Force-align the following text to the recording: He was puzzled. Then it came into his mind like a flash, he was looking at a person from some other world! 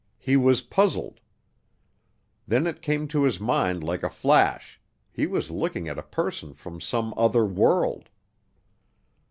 He 0.17 0.35
was 0.35 0.63
puzzled. 0.63 1.19
Then 2.47 2.65
it 2.65 2.81
came 2.81 3.03
into 3.03 3.21
his 3.21 3.39
mind 3.39 3.83
like 3.83 4.01
a 4.01 4.09
flash, 4.09 4.81
he 5.11 5.27
was 5.27 5.51
looking 5.51 5.87
at 5.87 5.99
a 5.99 6.01
person 6.01 6.55
from 6.55 6.81
some 6.81 7.13
other 7.17 7.45
world! 7.45 8.09